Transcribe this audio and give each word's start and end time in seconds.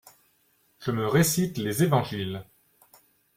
Je 0.79 0.89
me 0.89 1.05
récite 1.05 1.59
les 1.59 1.83
évangiles. 1.83 2.43